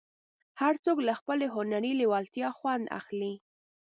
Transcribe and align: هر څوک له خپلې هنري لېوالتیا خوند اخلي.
هر 0.61 0.73
څوک 0.83 0.97
له 1.07 1.13
خپلې 1.19 1.45
هنري 1.55 1.91
لېوالتیا 1.99 2.49
خوند 2.57 2.85
اخلي. 2.99 3.33